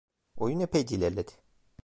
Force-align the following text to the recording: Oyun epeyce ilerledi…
Oyun 0.37 0.59
epeyce 0.59 0.95
ilerledi… 0.95 1.31